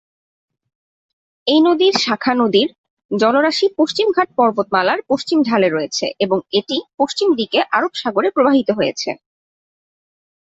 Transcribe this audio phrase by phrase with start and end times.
[1.47, 2.69] এই নদীর শাখা নদীর
[3.11, 9.09] জলরাশি পশ্চিমঘাট পর্বতমালার পশ্চিম ঢালে রয়েছে, এবং এটি পশ্চিম দিকে আরব সাগরে প্রবাহিত হয়েছে।